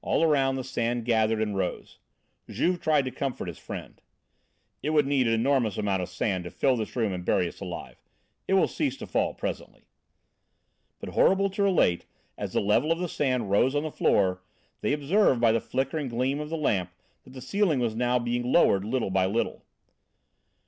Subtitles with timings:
[0.00, 1.98] All around the sand gathered and rose.
[2.48, 4.00] Juve tried to comfort his friend:
[4.80, 7.58] "It would need an enormous amount of sand to fill this room and bury us
[7.60, 8.00] alive.
[8.46, 9.86] It will cease to fall presently."
[11.00, 12.04] But horrible to relate,
[12.38, 14.40] as the level of the sand rose on the floor,
[14.82, 16.92] they observed by the flickering gleam of the lamp,
[17.24, 19.64] that the ceiling was now being lowered little by little.